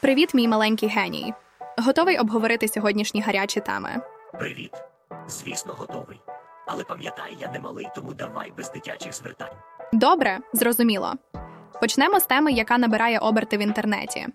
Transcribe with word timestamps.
Привіт, 0.00 0.34
мій 0.34 0.48
маленький 0.48 0.88
геній. 0.88 1.34
Готовий 1.78 2.18
обговорити 2.18 2.68
сьогоднішні 2.68 3.20
гарячі 3.20 3.60
теми. 3.60 3.90
Привіт. 4.38 4.70
Звісно, 5.28 5.74
готовий. 5.78 6.20
Але 6.66 6.84
пам'ятай, 6.84 7.36
я 7.40 7.50
не 7.52 7.60
малий, 7.60 7.88
тому 7.94 8.14
давай 8.14 8.52
без 8.56 8.70
дитячих 8.72 9.12
звертань. 9.14 9.54
Добре, 9.92 10.38
зрозуміло. 10.52 11.14
Почнемо 11.80 12.20
з 12.20 12.26
теми, 12.26 12.52
яка 12.52 12.78
набирає 12.78 13.18
оберти 13.18 13.56
в 13.56 13.60
інтернеті. 13.60 14.26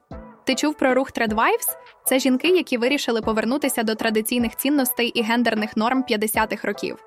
Ти 0.43 0.55
чув 0.55 0.75
про 0.75 0.93
рух 0.93 1.11
Тредвайвс? 1.11 1.67
Це 2.05 2.19
жінки, 2.19 2.47
які 2.47 2.77
вирішили 2.77 3.21
повернутися 3.21 3.83
до 3.83 3.95
традиційних 3.95 4.55
цінностей 4.55 5.07
і 5.07 5.21
гендерних 5.21 5.77
норм 5.77 6.03
50-х 6.09 6.67
років. 6.67 6.97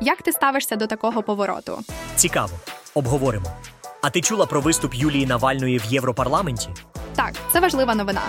Як 0.00 0.22
ти 0.22 0.32
ставишся 0.32 0.76
до 0.76 0.86
такого 0.86 1.22
повороту? 1.22 1.78
Цікаво. 2.16 2.52
Обговоримо. 2.94 3.46
А 4.02 4.10
ти 4.10 4.20
чула 4.20 4.46
про 4.46 4.60
виступ 4.60 4.94
Юлії 4.94 5.26
Навальної 5.26 5.78
в 5.78 5.84
Європарламенті? 5.84 6.68
Так, 7.16 7.32
це 7.52 7.60
важлива 7.60 7.94
новина. 7.94 8.22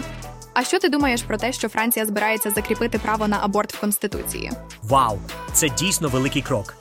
А 0.54 0.64
що 0.64 0.80
ти 0.80 0.90
думаєш 0.90 1.24
про 1.24 1.38
те, 1.38 1.54
що 1.54 1.70
Франція 1.70 2.06
збирається 2.06 2.52
закріпити 2.52 3.00
право 3.00 3.28
на 3.28 3.40
аборт 3.42 3.74
в 3.74 3.80
Конституції? 3.80 4.52
Вау! 4.84 5.18
Це 5.54 5.70
дійсно 5.70 6.08
великий 6.08 6.42
крок. 6.42 6.76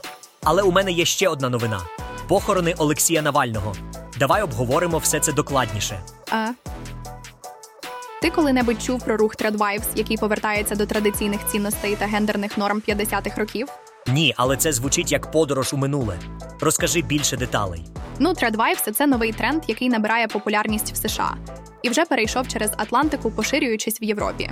Але 0.44 0.62
у 0.62 0.72
мене 0.72 0.92
є 0.92 1.04
ще 1.04 1.28
одна 1.28 1.48
новина: 1.48 1.80
похорони 2.28 2.74
Олексія 2.78 3.22
Навального. 3.22 3.74
Давай 4.18 4.42
обговоримо 4.42 4.98
все 4.98 5.20
це 5.20 5.32
докладніше. 5.32 6.00
А? 6.30 6.48
Ти 8.22 8.30
коли-небудь 8.30 8.82
чув 8.82 9.02
про 9.04 9.16
рух 9.16 9.36
Тредвайвс, 9.36 9.86
який 9.94 10.16
повертається 10.16 10.74
до 10.74 10.86
традиційних 10.86 11.40
цінностей 11.52 11.96
та 11.96 12.06
гендерних 12.06 12.58
норм 12.58 12.82
50-х 12.88 13.40
років? 13.40 13.68
Ні, 14.08 14.34
але 14.36 14.56
це 14.56 14.72
звучить 14.72 15.12
як 15.12 15.30
подорож 15.30 15.72
у 15.72 15.76
минуле. 15.76 16.18
Розкажи 16.60 17.02
більше 17.02 17.36
деталей. 17.36 17.84
Ну, 18.18 18.34
tradwives 18.34 18.82
це 18.94 19.06
новий 19.06 19.32
тренд, 19.32 19.62
який 19.68 19.88
набирає 19.88 20.28
популярність 20.28 20.92
в 20.92 20.96
США 20.96 21.36
і 21.86 21.88
вже 21.88 22.04
перейшов 22.04 22.48
через 22.48 22.70
Атлантику, 22.76 23.30
поширюючись 23.30 24.02
в 24.02 24.04
Європі. 24.04 24.50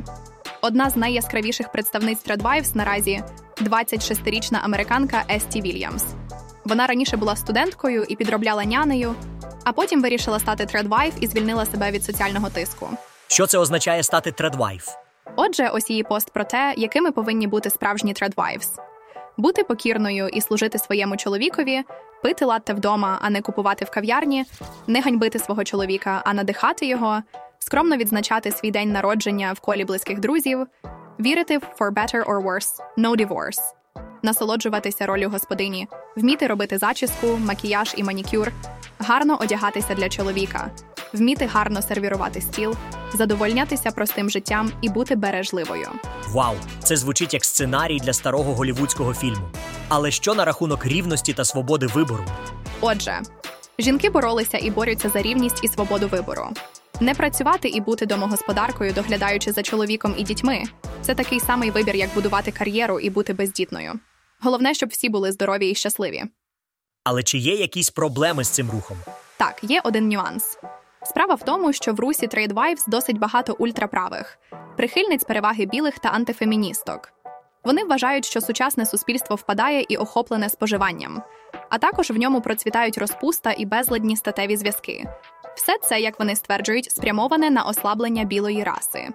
Одна 0.60 0.90
з 0.90 0.96
найяскравіших 0.96 1.72
представниць 1.72 2.18
tradwives 2.18 2.74
наразі 2.74 3.22
26-річна 3.60 4.58
американка 4.62 5.24
Есті 5.30 5.60
Вільямс. 5.60 6.04
Вона 6.64 6.86
раніше 6.86 7.16
була 7.16 7.36
студенткою 7.36 8.04
і 8.08 8.16
підробляла 8.16 8.64
нянею, 8.64 9.14
а 9.64 9.72
потім 9.72 10.02
вирішила 10.02 10.38
стати 10.38 10.66
tradwife 10.66 11.14
і 11.20 11.26
звільнила 11.26 11.66
себе 11.66 11.90
від 11.90 12.04
соціального 12.04 12.50
тиску. 12.50 12.88
Що 13.26 13.46
це 13.46 13.58
означає 13.58 14.02
стати 14.02 14.32
tradwife? 14.32 14.88
Отже, 15.36 15.68
ось 15.68 15.90
її 15.90 16.02
пост 16.02 16.30
про 16.32 16.44
те, 16.44 16.74
якими 16.76 17.12
повинні 17.12 17.46
бути 17.46 17.70
справжні 17.70 18.12
тредвайвс. 18.12 18.70
Бути 19.36 19.64
покірною 19.64 20.28
і 20.28 20.40
служити 20.40 20.78
своєму 20.78 21.16
чоловікові, 21.16 21.82
пити 22.22 22.44
латте 22.44 22.74
вдома, 22.74 23.18
а 23.22 23.30
не 23.30 23.40
купувати 23.40 23.84
в 23.84 23.90
кав'ярні, 23.90 24.44
не 24.86 25.00
ганьбити 25.00 25.38
свого 25.38 25.64
чоловіка, 25.64 26.22
а 26.24 26.34
надихати 26.34 26.86
його, 26.86 27.22
скромно 27.58 27.96
відзначати 27.96 28.50
свій 28.50 28.70
день 28.70 28.92
народження 28.92 29.52
в 29.52 29.60
колі 29.60 29.84
близьких 29.84 30.20
друзів, 30.20 30.66
вірити 31.20 31.58
в 31.58 31.62
for 31.78 31.90
better 31.92 32.24
or 32.24 32.42
worse, 32.42 32.80
no 32.98 33.26
divorce, 33.26 33.60
насолоджуватися 34.22 35.06
ролью 35.06 35.30
господині, 35.30 35.88
вміти 36.16 36.46
робити 36.46 36.78
зачіску, 36.78 37.26
макіяж 37.26 37.94
і 37.96 38.02
манікюр, 38.02 38.52
гарно 38.98 39.38
одягатися 39.40 39.94
для 39.94 40.08
чоловіка, 40.08 40.70
вміти 41.14 41.46
гарно 41.46 41.82
сервірувати 41.82 42.40
стіл, 42.40 42.76
задовольнятися 43.14 43.90
простим 43.90 44.30
життям 44.30 44.72
і 44.82 44.88
бути 44.88 45.16
бережливою. 45.16 45.88
Вау! 46.28 46.54
Це 46.82 46.96
звучить 46.96 47.34
як 47.34 47.44
сценарій 47.44 47.98
для 47.98 48.12
старого 48.12 48.54
голівудського 48.54 49.14
фільму. 49.14 49.50
Але 49.88 50.10
що 50.10 50.34
на 50.34 50.44
рахунок 50.44 50.86
рівності 50.86 51.32
та 51.32 51.44
свободи 51.44 51.86
вибору? 51.86 52.24
Отже, 52.80 53.20
жінки 53.78 54.10
боролися 54.10 54.58
і 54.58 54.70
борються 54.70 55.08
за 55.08 55.22
рівність 55.22 55.64
і 55.64 55.68
свободу 55.68 56.08
вибору. 56.08 56.48
Не 57.00 57.14
працювати 57.14 57.68
і 57.68 57.80
бути 57.80 58.06
домогосподаркою, 58.06 58.92
доглядаючи 58.92 59.52
за 59.52 59.62
чоловіком 59.62 60.14
і 60.18 60.22
дітьми 60.22 60.64
це 61.02 61.14
такий 61.14 61.40
самий 61.40 61.70
вибір, 61.70 61.96
як 61.96 62.14
будувати 62.14 62.52
кар'єру 62.52 63.00
і 63.00 63.10
бути 63.10 63.32
бездітною. 63.32 63.92
Головне, 64.40 64.74
щоб 64.74 64.88
всі 64.88 65.08
були 65.08 65.32
здорові 65.32 65.70
і 65.70 65.74
щасливі. 65.74 66.22
Але 67.04 67.22
чи 67.22 67.38
є 67.38 67.54
якісь 67.54 67.90
проблеми 67.90 68.44
з 68.44 68.48
цим 68.48 68.70
рухом? 68.70 68.96
Так, 69.36 69.58
є 69.62 69.80
один 69.84 70.08
нюанс. 70.08 70.58
Справа 71.04 71.34
в 71.34 71.42
тому, 71.42 71.72
що 71.72 71.92
в 71.92 72.00
русі 72.00 72.26
tradwives 72.26 72.86
досить 72.86 73.18
багато 73.18 73.56
ультраправих, 73.58 74.38
прихильниць 74.76 75.24
переваги 75.24 75.66
білих 75.66 75.98
та 75.98 76.08
антифеміністок. 76.08 77.12
Вони 77.64 77.84
вважають, 77.84 78.24
що 78.24 78.40
сучасне 78.40 78.86
суспільство 78.86 79.36
впадає 79.36 79.84
і 79.88 79.96
охоплене 79.96 80.48
споживанням, 80.48 81.22
а 81.70 81.78
також 81.78 82.10
в 82.10 82.16
ньому 82.16 82.40
процвітають 82.40 82.98
розпуста 82.98 83.54
і 83.58 83.66
безладні 83.66 84.16
статеві 84.16 84.56
зв'язки. 84.56 85.04
Все 85.56 85.78
це, 85.82 86.00
як 86.00 86.18
вони 86.18 86.36
стверджують, 86.36 86.90
спрямоване 86.90 87.50
на 87.50 87.62
ослаблення 87.62 88.24
білої 88.24 88.64
раси. 88.64 89.08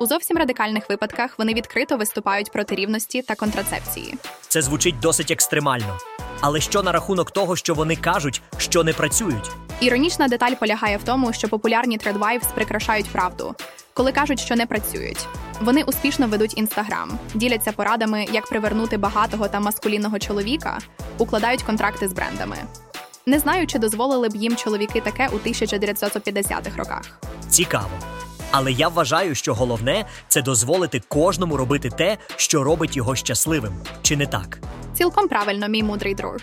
У 0.00 0.06
зовсім 0.06 0.36
радикальних 0.36 0.88
випадках 0.88 1.38
вони 1.38 1.54
відкрито 1.54 1.96
виступають 1.96 2.52
проти 2.52 2.74
рівності 2.74 3.22
та 3.22 3.34
контрацепції. 3.34 4.14
Це 4.48 4.62
звучить 4.62 5.00
досить 5.00 5.30
екстремально. 5.30 5.98
Але 6.40 6.60
що 6.60 6.82
на 6.82 6.92
рахунок 6.92 7.30
того, 7.30 7.56
що 7.56 7.74
вони 7.74 7.96
кажуть, 7.96 8.42
що 8.58 8.84
не 8.84 8.92
працюють? 8.92 9.50
Іронічна 9.80 10.28
деталь 10.28 10.52
полягає 10.54 10.96
в 10.96 11.02
тому, 11.02 11.32
що 11.32 11.48
популярні 11.48 11.98
тредвайвс 11.98 12.46
прикрашають 12.46 13.08
правду, 13.08 13.54
коли 13.94 14.12
кажуть, 14.12 14.40
що 14.40 14.56
не 14.56 14.66
працюють. 14.66 15.26
Вони 15.60 15.82
успішно 15.82 16.28
ведуть 16.28 16.58
інстаграм, 16.58 17.18
діляться 17.34 17.72
порадами, 17.72 18.26
як 18.32 18.46
привернути 18.46 18.96
багатого 18.96 19.48
та 19.48 19.60
маскулінного 19.60 20.18
чоловіка, 20.18 20.78
укладають 21.18 21.62
контракти 21.62 22.08
з 22.08 22.12
брендами. 22.12 22.56
Не 23.26 23.38
знаю, 23.38 23.66
чи 23.66 23.78
дозволили 23.78 24.28
б 24.28 24.36
їм 24.36 24.56
чоловіки 24.56 25.00
таке 25.00 25.28
у 25.28 25.36
1950-х 25.48 26.76
роках. 26.76 27.20
Цікаво. 27.48 27.90
Але 28.50 28.72
я 28.72 28.88
вважаю, 28.88 29.34
що 29.34 29.54
головне 29.54 30.04
це 30.28 30.42
дозволити 30.42 31.02
кожному 31.08 31.56
робити 31.56 31.90
те, 31.90 32.16
що 32.36 32.64
робить 32.64 32.96
його 32.96 33.16
щасливим. 33.16 33.72
Чи 34.02 34.16
не 34.16 34.26
так? 34.26 34.58
Цілком 34.94 35.28
правильно, 35.28 35.68
мій 35.68 35.82
мудрий 35.82 36.14
друг. 36.14 36.36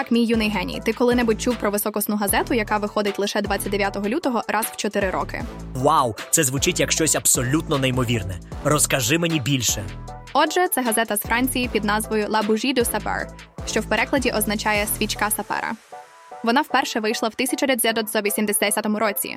Так, 0.00 0.10
мій 0.10 0.24
юний 0.24 0.50
геній. 0.50 0.82
Ти 0.84 0.92
коли-небудь 0.92 1.42
чув 1.42 1.56
про 1.56 1.70
високосну 1.70 2.16
газету, 2.16 2.54
яка 2.54 2.76
виходить 2.76 3.18
лише 3.18 3.40
29 3.40 4.06
лютого 4.06 4.42
раз 4.48 4.66
в 4.66 4.76
4 4.76 5.10
роки. 5.10 5.44
Вау, 5.74 6.14
це 6.30 6.44
звучить 6.44 6.80
як 6.80 6.92
щось 6.92 7.16
абсолютно 7.16 7.78
неймовірне. 7.78 8.40
Розкажи 8.64 9.18
мені 9.18 9.40
більше. 9.40 9.84
Отже, 10.32 10.68
це 10.68 10.82
газета 10.82 11.16
з 11.16 11.20
Франції 11.20 11.68
під 11.68 11.84
назвою 11.84 12.26
La 12.26 12.46
Bougie 12.46 12.78
du 12.78 12.90
Sapeur, 12.90 13.26
що 13.66 13.80
в 13.80 13.84
перекладі 13.84 14.30
означає 14.30 14.86
свічка 14.96 15.30
сапера. 15.30 15.72
Вона 16.44 16.60
вперше 16.60 17.00
вийшла 17.00 17.28
в 17.28 17.32
1980 17.34 18.86
році. 18.86 19.36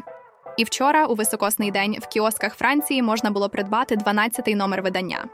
І 0.57 0.63
вчора, 0.63 1.06
у 1.06 1.16
високосний 1.16 1.72
день, 1.72 1.97
в 2.01 2.07
кіосках 2.07 2.56
Франції 2.56 3.01
можна 3.01 3.31
було 3.31 3.50
придбати 3.50 3.95
12-й 3.95 4.56
номер 4.56 4.81
видання. 4.81 5.25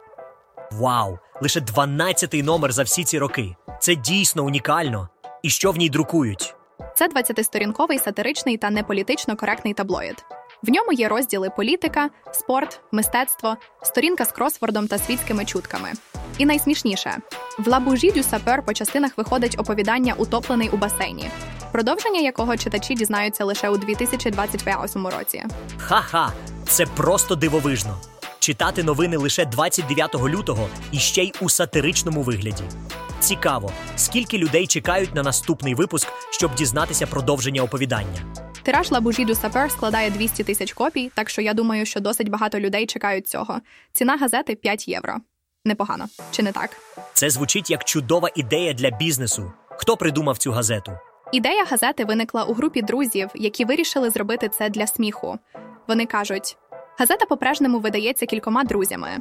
Вау! 0.71 1.17
Лише 1.41 1.59
12-й 1.59 2.43
номер 2.43 2.71
за 2.71 2.83
всі 2.83 3.03
ці 3.03 3.19
роки. 3.19 3.55
Це 3.79 3.95
дійсно 3.95 4.45
унікально. 4.45 5.09
І 5.43 5.49
що 5.49 5.71
в 5.71 5.77
ній 5.77 5.89
друкують? 5.89 6.55
Це 6.95 7.07
20-сторінковий 7.07 8.03
сатиричний 8.03 8.57
та 8.57 8.69
неполітично 8.69 9.35
коректний 9.35 9.73
таблоїд. 9.73 10.25
В 10.63 10.69
ньому 10.69 10.91
є 10.91 11.07
розділи 11.07 11.49
політика, 11.49 12.09
спорт, 12.31 12.81
мистецтво, 12.91 13.57
сторінка 13.81 14.25
з 14.25 14.31
кросвордом 14.31 14.87
та 14.87 14.97
світськими 14.97 15.45
чутками. 15.45 15.91
І 16.37 16.45
найсмішніше 16.45 17.17
в 17.59 17.67
лабужі 17.67 18.11
дю 18.11 18.23
сапер 18.23 18.65
по 18.65 18.73
частинах 18.73 19.17
виходить 19.17 19.55
оповідання 19.59 20.13
Утоплений 20.13 20.69
у 20.69 20.77
басейні, 20.77 21.29
продовження 21.71 22.19
якого 22.19 22.57
читачі 22.57 22.95
дізнаються 22.95 23.45
лише 23.45 23.69
у 23.69 23.77
2028 23.77 25.07
році. 25.07 25.43
Ха-ха! 25.77 26.33
Це 26.67 26.85
просто 26.85 27.35
дивовижно. 27.35 27.97
Читати 28.39 28.83
новини 28.83 29.17
лише 29.17 29.45
29 29.45 30.15
лютого 30.15 30.69
і 30.91 30.97
ще 30.97 31.23
й 31.23 31.33
у 31.41 31.49
сатиричному 31.49 32.21
вигляді. 32.21 32.63
Цікаво, 33.19 33.71
скільки 33.95 34.37
людей 34.37 34.67
чекають 34.67 35.15
на 35.15 35.23
наступний 35.23 35.75
випуск, 35.75 36.07
щоб 36.31 36.55
дізнатися 36.55 37.07
продовження 37.07 37.63
оповідання. 37.63 38.35
Тираж 38.63 38.91
лабужі 38.91 39.25
дю 39.25 39.35
сапер 39.35 39.71
складає 39.71 40.09
200 40.09 40.43
тисяч 40.43 40.73
копій, 40.73 41.11
так 41.15 41.29
що 41.29 41.41
я 41.41 41.53
думаю, 41.53 41.85
що 41.85 41.99
досить 41.99 42.29
багато 42.29 42.59
людей 42.59 42.85
чекають 42.85 43.27
цього. 43.27 43.59
Ціна 43.93 44.17
газети 44.17 44.55
5 44.55 44.87
євро. 44.87 45.15
Непогано, 45.65 46.05
чи 46.31 46.43
не 46.43 46.51
так? 46.51 46.69
Це 47.13 47.29
звучить 47.29 47.69
як 47.69 47.83
чудова 47.83 48.29
ідея 48.35 48.73
для 48.73 48.89
бізнесу. 48.89 49.51
Хто 49.69 49.97
придумав 49.97 50.37
цю 50.37 50.51
газету? 50.51 50.91
Ідея 51.31 51.65
газети 51.65 52.05
виникла 52.05 52.43
у 52.43 52.53
групі 52.53 52.81
друзів, 52.81 53.29
які 53.35 53.65
вирішили 53.65 54.09
зробити 54.09 54.49
це 54.49 54.69
для 54.69 54.87
сміху. 54.87 55.39
Вони 55.87 56.05
кажуть: 56.05 56.57
газета 56.99 57.25
по-прежнему 57.25 57.79
видається 57.79 58.25
кількома 58.25 58.63
друзями. 58.63 59.17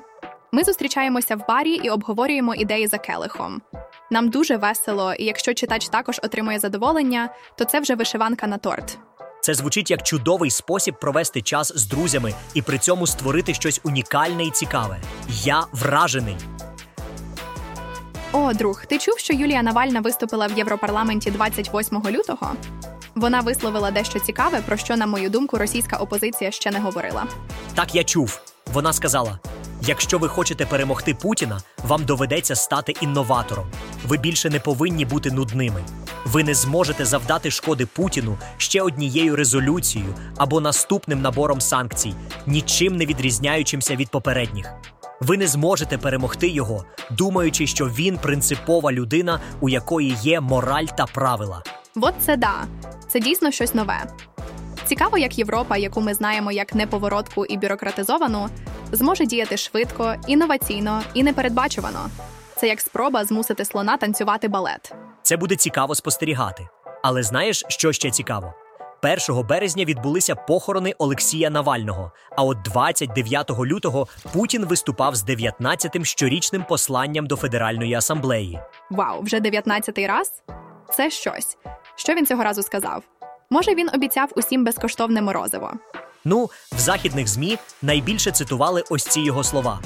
Ми 0.53 0.65
зустрічаємося 0.65 1.37
в 1.37 1.47
барі 1.49 1.71
і 1.75 1.91
обговорюємо 1.91 2.55
ідеї 2.55 2.87
за 2.87 2.99
келихом. 2.99 3.63
Нам 4.11 4.29
дуже 4.29 4.57
весело, 4.57 5.15
і 5.15 5.25
якщо 5.25 5.55
читач 5.55 5.89
також 5.89 6.21
отримує 6.23 6.59
задоволення, 6.59 7.29
то 7.57 7.65
це 7.65 7.81
вже 7.81 7.95
вишиванка 7.95 8.47
на 8.47 8.59
торт. 8.59 8.99
Це 9.41 9.55
звучить 9.55 9.91
як 9.91 10.03
чудовий 10.03 10.51
спосіб 10.51 10.95
провести 11.01 11.43
час 11.43 11.73
з 11.75 11.87
друзями 11.87 12.35
і 12.55 12.63
при 12.63 12.79
цьому 12.79 13.07
створити 13.07 13.55
щось 13.55 13.81
унікальне 13.85 14.45
і 14.45 14.51
цікаве. 14.51 14.99
Я 15.29 15.67
вражений. 15.73 16.37
О, 18.33 18.53
друг, 18.53 18.87
ти 18.87 18.99
чув, 18.99 19.19
що 19.19 19.33
Юлія 19.33 19.63
Навальна 19.63 20.01
виступила 20.01 20.47
в 20.47 20.59
Європарламенті 20.59 21.31
28 21.31 22.03
лютого? 22.11 22.53
Вона 23.15 23.41
висловила 23.41 23.91
дещо 23.91 24.19
цікаве, 24.19 24.61
про 24.67 24.77
що, 24.77 24.97
на 24.97 25.07
мою 25.07 25.31
думку, 25.31 25.59
російська 25.59 25.97
опозиція 25.97 26.51
ще 26.51 26.71
не 26.71 26.81
говорила. 26.81 27.27
Так 27.75 27.95
я 27.95 28.05
чув. 28.05 28.41
Вона 28.73 28.93
сказала: 28.93 29.39
якщо 29.83 30.19
ви 30.19 30.29
хочете 30.29 30.67
перемогти 30.67 31.15
Путіна, 31.15 31.61
вам 31.85 32.05
доведеться 32.05 32.55
стати 32.55 32.95
інноватором. 33.01 33.67
Ви 34.07 34.17
більше 34.17 34.51
не 34.51 34.61
повинні 34.61 35.05
бути 35.05 35.31
нудними. 35.31 35.85
Ви 36.25 36.45
не 36.45 36.55
зможете 36.55 37.05
завдати 37.05 37.51
шкоди 37.51 37.87
Путіну 37.87 38.39
ще 38.57 38.83
однією 38.83 39.37
резолюцією 39.37 40.15
або 40.37 40.61
наступним 40.61 41.23
набором 41.23 41.61
санкцій, 41.61 42.15
нічим 42.47 42.97
не 42.97 43.07
відрізняючимся 43.07 43.97
від 43.97 44.11
попередніх. 44.11 44.73
Ви 45.21 45.37
не 45.37 45.47
зможете 45.47 45.99
перемогти 45.99 46.49
його, 46.49 46.85
думаючи, 47.11 47.67
що 47.67 47.85
він 47.87 48.19
принципова 48.19 48.93
людина, 48.93 49.41
у 49.61 49.69
якої 49.69 50.17
є 50.23 50.41
мораль 50.41 50.85
та 50.85 51.07
правила. 51.07 51.63
От 51.97 52.15
це 52.21 52.37
да, 52.37 52.55
це 53.09 53.21
дійсно 53.21 53.51
щось 53.51 53.75
нове. 53.75 54.05
Цікаво, 54.87 55.19
як 55.19 55.39
Європа, 55.39 55.77
яку 55.77 56.01
ми 56.01 56.15
знаємо 56.15 56.53
як 56.53 56.75
неповоротку 56.75 57.45
і 57.45 57.57
бюрократизовану, 57.57 58.49
зможе 58.93 59.27
діяти 59.27 59.57
швидко, 59.57 60.15
інноваційно 60.27 61.03
і 61.15 61.23
непередбачувано. 61.23 62.11
Це 62.57 62.69
як 62.69 62.81
спроба 62.81 63.25
змусити 63.25 63.65
слона 63.65 63.97
танцювати 63.97 64.49
балет. 64.49 64.95
Це 65.23 65.37
буде 65.37 65.57
цікаво 65.57 65.95
спостерігати. 65.95 66.69
Але 67.03 67.23
знаєш, 67.23 67.65
що 67.69 67.93
ще 67.93 68.11
цікаво? 68.11 68.55
1 69.29 69.47
березня 69.47 69.85
відбулися 69.85 70.35
похорони 70.35 70.95
Олексія 70.99 71.51
Навального. 71.51 72.13
А 72.37 72.43
от 72.43 72.63
29 72.63 73.51
лютого 73.51 74.07
Путін 74.33 74.65
виступав 74.65 75.15
з 75.15 75.25
19-тим 75.25 76.05
щорічним 76.05 76.65
посланням 76.69 77.27
до 77.27 77.37
Федеральної 77.37 77.95
асамблеї. 77.95 78.61
Вау, 78.91 79.23
вже 79.23 79.41
19-й 79.41 80.07
раз? 80.07 80.43
Це 80.91 81.11
щось. 81.11 81.57
Що 81.97 82.15
він 82.15 82.27
цього 82.27 82.45
разу 82.45 82.63
сказав? 82.63 83.03
Може, 83.51 83.75
він 83.75 83.91
обіцяв 83.95 84.33
усім 84.37 84.65
безкоштовне 84.65 85.23
морозиво. 85.23 85.73
Ну, 86.31 86.51
в 86.73 86.79
західних 86.79 87.29
змі 87.29 87.59
найбільше 87.83 88.31
цитували 88.31 88.85
ось 88.91 89.05
ці 89.05 89.21
його 89.21 89.45
слова. 89.45 89.81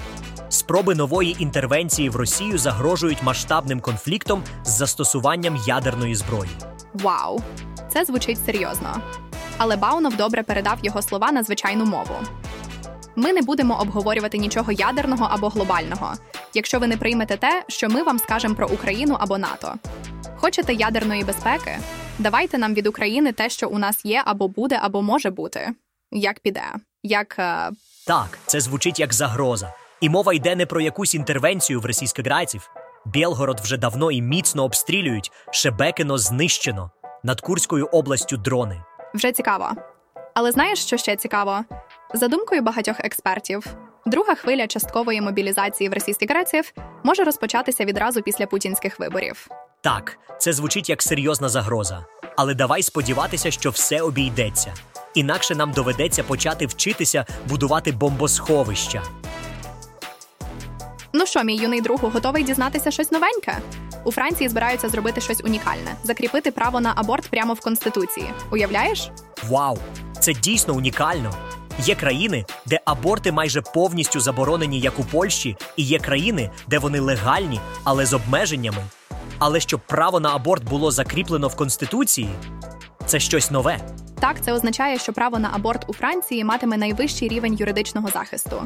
Спроби 0.49 0.95
нової 0.95 1.43
інтервенції 1.43 2.09
в 2.09 2.17
Росію 2.17 2.59
загрожують 2.59 3.23
масштабним 3.23 3.81
конфліктом 3.81 4.43
з 4.65 4.71
застосуванням 4.71 5.57
ядерної 5.67 6.15
зброї. 6.15 6.51
Вау, 6.95 7.41
це 7.93 8.05
звучить 8.05 8.39
серйозно. 8.47 9.03
Але 9.59 9.77
Баунов 9.77 10.17
добре 10.17 10.43
передав 10.43 10.79
його 10.83 11.03
слова 11.03 11.33
на 11.33 11.43
звичайну 11.43 11.85
мову. 11.85 12.15
Ми 13.17 13.33
не 13.33 13.43
будемо 13.43 13.81
обговорювати 13.81 14.39
нічого 14.39 14.73
ядерного 14.73 15.29
або 15.31 15.49
глобального, 15.49 16.13
якщо 16.55 16.79
ви 16.79 16.87
не 16.87 16.97
приймете 16.97 17.37
те, 17.37 17.65
що 17.69 17.89
ми 17.89 18.03
вам 18.03 18.19
скажемо 18.19 18.55
про 18.55 18.69
Україну 18.69 19.17
або 19.21 19.39
НАТО. 19.39 19.75
Хочете 20.37 20.75
ядерної 20.75 21.25
безпеки? 21.25 21.79
Давайте 22.19 22.59
нам 22.59 22.75
від 22.75 22.87
України 22.87 23.33
те, 23.33 23.49
що 23.49 23.69
у 23.69 23.79
нас 23.79 24.05
є, 24.05 24.23
або 24.25 24.49
буде, 24.49 24.79
або 24.83 25.03
може 25.03 25.31
бути. 25.31 25.75
Як 26.13 26.41
піде, 26.41 26.65
як 27.03 27.37
е, 27.39 27.71
Так, 28.07 28.39
це 28.47 28.61
звучить 28.61 29.01
як 29.01 29.13
загроза. 29.13 29.73
І 30.01 30.09
мова 30.09 30.35
йде 30.35 30.57
не 30.57 30.67
про 30.67 30.81
якусь 30.81 31.15
інтервенцію 31.15 31.81
в 31.81 31.87
російськограйців. 31.87 32.71
Білгород 33.07 33.61
вже 33.61 33.77
давно 33.77 34.11
і 34.11 34.23
міцно 34.23 34.65
обстрілюють, 34.65 35.31
Шебекино 35.53 36.19
знищено. 36.19 36.91
Над 37.23 37.41
Курською 37.41 37.87
областю 37.87 38.37
дрони. 38.37 38.83
вже 39.15 39.33
цікаво. 39.33 39.71
Але 40.35 40.53
знаєш, 40.53 40.79
що 40.79 40.97
ще 40.97 41.17
цікаво? 41.17 41.65
За 42.15 42.29
думкою 42.29 42.63
багатьох 42.63 43.01
експертів, 43.01 43.67
друга 44.07 44.35
хвиля 44.35 44.67
часткової 44.67 45.21
мобілізації 45.21 45.89
в 45.91 45.93
російських 45.93 46.31
греців 46.31 46.73
може 47.05 47.25
розпочатися 47.25 47.85
відразу 47.85 48.23
після 48.23 48.47
путінських 48.47 48.99
виборів. 48.99 49.49
Так, 49.81 50.19
це 50.39 50.53
звучить 50.53 50.89
як 50.89 51.03
серйозна 51.03 51.49
загроза. 51.49 52.05
Але 52.37 52.55
давай 52.55 52.83
сподіватися, 52.83 53.51
що 53.51 53.71
все 53.71 54.01
обійдеться. 54.01 54.75
Інакше 55.15 55.55
нам 55.55 55.73
доведеться 55.73 56.23
почати 56.23 56.67
вчитися 56.67 57.25
будувати 57.49 57.93
бомбосховища. 57.93 59.03
Ну 61.13 61.27
що, 61.27 61.45
мій 61.45 61.57
юний 61.57 61.81
другу, 61.81 62.09
готовий 62.09 62.45
дізнатися 62.45 62.91
щось 62.91 63.13
новеньке? 63.13 63.59
У 64.05 64.13
Франції 64.13 64.49
збираються 64.49 64.89
зробити 64.89 65.21
щось 65.21 65.45
унікальне 65.45 65.95
закріпити 66.05 66.51
право 66.51 66.81
на 66.81 66.93
аборт 66.97 67.29
прямо 67.29 67.55
в 67.55 67.61
конституції. 67.61 68.27
Уявляєш? 68.51 69.11
Вау! 69.49 69.79
Це 70.21 70.35
дійсно 70.35 70.75
унікально. 70.75 71.35
Є 71.79 71.95
країни, 71.95 72.45
де 72.67 72.81
аборти 72.85 73.33
майже 73.33 73.63
повністю 73.63 74.21
заборонені, 74.21 74.81
як 74.81 74.99
у 74.99 75.05
Польщі, 75.05 75.57
і 75.77 75.83
є 75.83 75.99
країни, 75.99 76.51
де 76.69 76.79
вони 76.79 77.01
легальні, 77.01 77.61
але 77.85 78.07
з 78.07 78.13
обмеженнями. 78.13 78.85
Але 79.39 79.61
щоб 79.61 79.81
право 79.87 80.21
на 80.21 80.35
аборт 80.35 80.65
було 80.65 80.91
закріплено 80.91 81.49
в 81.49 81.57
конституції, 81.57 82.29
це 83.07 83.21
щось 83.21 83.51
нове. 83.51 83.79
Так, 84.23 84.41
це 84.41 84.53
означає, 84.53 84.99
що 84.99 85.13
право 85.13 85.39
на 85.39 85.51
аборт 85.53 85.85
у 85.89 85.93
Франції 85.93 86.45
матиме 86.45 86.77
найвищий 86.77 87.29
рівень 87.29 87.55
юридичного 87.55 88.09
захисту. 88.09 88.63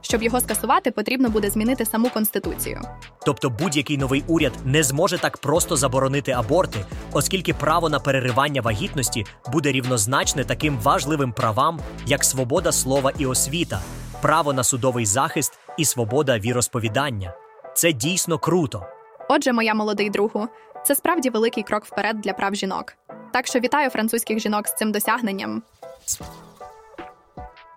Щоб 0.00 0.22
його 0.22 0.40
скасувати, 0.40 0.90
потрібно 0.90 1.28
буде 1.28 1.50
змінити 1.50 1.84
саму 1.84 2.10
конституцію. 2.10 2.80
Тобто 3.26 3.50
будь-який 3.50 3.98
новий 3.98 4.24
уряд 4.26 4.52
не 4.64 4.82
зможе 4.82 5.18
так 5.18 5.38
просто 5.38 5.76
заборонити 5.76 6.32
аборти, 6.32 6.78
оскільки 7.12 7.54
право 7.54 7.88
на 7.88 8.00
переривання 8.00 8.60
вагітності 8.60 9.26
буде 9.52 9.72
рівнозначне 9.72 10.44
таким 10.44 10.78
важливим 10.78 11.32
правам, 11.32 11.80
як 12.06 12.24
свобода 12.24 12.72
слова 12.72 13.12
і 13.18 13.26
освіта, 13.26 13.80
право 14.22 14.52
на 14.52 14.64
судовий 14.64 15.06
захист 15.06 15.58
і 15.78 15.84
свобода 15.84 16.38
віросповідання. 16.38 17.34
Це 17.74 17.92
дійсно 17.92 18.38
круто. 18.38 18.86
Отже, 19.28 19.52
моя 19.52 19.74
молодий 19.74 20.10
другу, 20.10 20.48
це 20.84 20.94
справді 20.94 21.30
великий 21.30 21.62
крок 21.62 21.84
вперед 21.84 22.20
для 22.20 22.32
прав 22.32 22.54
жінок. 22.54 22.94
Так 23.38 23.46
що 23.46 23.58
вітаю 23.58 23.90
французьких 23.90 24.38
жінок 24.38 24.68
з 24.68 24.74
цим 24.74 24.92
досягненням. 24.92 25.62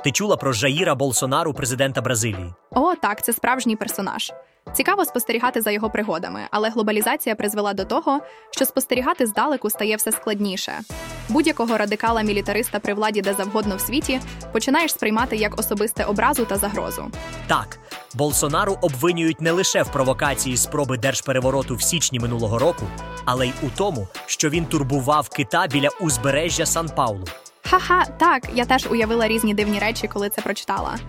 Ти 0.04 0.12
чула 0.12 0.38
про 0.38 0.54
Жаїра 0.54 0.96
Болсонару, 0.96 1.54
президента 1.54 2.02
Бразилії? 2.02 2.54
О, 2.72 2.96
так, 2.96 3.24
це 3.24 3.34
справжній 3.34 3.75
персонаж. 3.75 4.31
Цікаво 4.74 5.06
спостерігати 5.06 5.62
за 5.62 5.72
його 5.72 5.90
пригодами, 5.90 6.42
але 6.52 6.69
глобалізація 6.69 7.36
призвела 7.36 7.74
до 7.74 7.86
того, 7.86 8.19
що 8.52 8.66
спостерігати 8.66 9.28
здалеку 9.28 9.69
стає 9.69 9.96
все 9.96 10.12
складніше. 10.12 10.80
Будь-якого 11.30 11.78
радикала-мілітариста 11.78 12.80
при 12.80 12.94
владі 12.94 13.22
де 13.22 13.34
завгодно 13.34 13.75
в 13.75 13.81
світі 13.81 14.22
починаєш 14.52 14.92
сприймати 14.92 15.36
як 15.36 15.60
особисте 15.60 16.06
образу 16.06 16.46
та 16.46 16.56
загрозу. 16.56 17.12
Так, 17.48 17.80
Болсонару 18.13 18.78
обвинюють 18.81 19.42
не 19.42 19.52
лише 19.52 19.84
в 19.84 19.92
провокації 19.92 20.58
спроби 20.58 20.98
держперевороту 20.98 21.75
в 21.75 21.81
січні 21.81 22.19
минулого 22.19 22.60
року, 22.60 22.88
але 23.25 23.48
й 23.48 23.54
у 23.63 23.69
тому, 23.75 24.08
що 24.25 24.50
він 24.50 24.66
турбував 24.66 25.30
кита 25.30 25.68
біля 25.68 25.90
узбережжя 26.00 26.66
Сан-Паулу. 26.66 27.25
Ха-ха, 27.63 28.06
так, 28.06 28.50
я 28.56 28.66
теж 28.66 28.88
уявила 28.92 29.28
різні 29.28 29.53
дивні 29.53 29.80
речі, 29.80 30.08
коли 30.08 30.30
це 30.30 30.41
прочитала. 30.41 31.00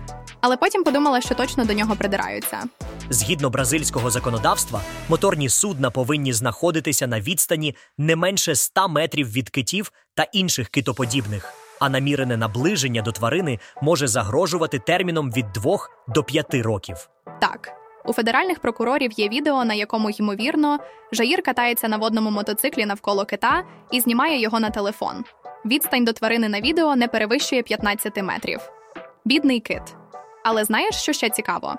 Але 0.41 0.57
потім 0.57 0.83
подумала, 0.83 1.21
що 1.21 1.35
точно 1.35 1.65
до 1.65 1.73
нього 1.73 1.95
придираються. 1.95 2.63
Згідно 3.09 3.49
бразильського 3.49 4.11
законодавства, 4.11 4.81
моторні 5.09 5.49
судна 5.49 5.91
повинні 5.91 6.33
знаходитися 6.33 7.07
на 7.07 7.19
відстані 7.19 7.75
не 7.97 8.15
менше 8.15 8.55
100 8.55 8.87
метрів 8.89 9.31
від 9.31 9.49
китів 9.49 9.91
та 10.15 10.23
інших 10.23 10.69
китоподібних, 10.69 11.53
а 11.83 11.89
намірене 11.89 12.37
наближення 12.37 13.01
до 13.01 13.11
тварини 13.11 13.59
може 13.81 14.07
загрожувати 14.07 14.79
терміном 14.79 15.31
від 15.31 15.51
2 15.51 15.77
до 16.07 16.23
5 16.23 16.53
років. 16.53 17.09
Так, 17.41 17.71
у 18.05 18.13
федеральних 18.13 18.59
прокурорів 18.59 19.11
є 19.11 19.29
відео, 19.29 19.65
на 19.65 19.73
якому, 19.73 20.09
ймовірно, 20.09 20.79
Жаїр 21.11 21.41
катається 21.43 21.87
на 21.87 21.97
водному 21.97 22.31
мотоциклі 22.31 22.85
навколо 22.85 23.25
кита 23.25 23.63
і 23.91 23.99
знімає 23.99 24.41
його 24.41 24.59
на 24.59 24.69
телефон. 24.69 25.23
Відстань 25.65 26.05
до 26.05 26.13
тварини 26.13 26.49
на 26.49 26.61
відео 26.61 26.95
не 26.95 27.07
перевищує 27.07 27.63
15 27.63 28.23
метрів. 28.23 28.59
Бідний 29.25 29.59
кит. 29.59 29.95
Але 30.43 30.63
знаєш, 30.63 30.95
що 30.95 31.13
ще 31.13 31.29
цікаво? 31.29 31.75